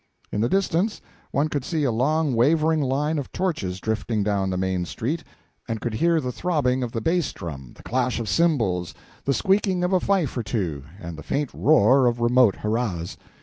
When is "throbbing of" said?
6.31-6.91